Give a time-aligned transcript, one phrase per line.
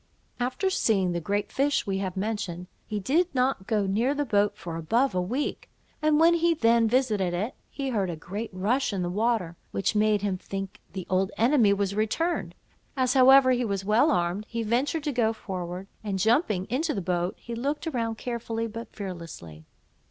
[0.39, 4.57] After seeing the great fish we have mentioned, he did not go near the boat
[4.57, 5.69] for above a week;
[6.01, 9.93] and when he then visited it, he heard a great rush in the water, which
[9.93, 12.55] made him think the old enemy was returned;
[12.97, 17.01] as however, he was well armed, he ventured to go forward, and jumping into the
[17.01, 19.65] boat, he looked around carefully but fearlessly.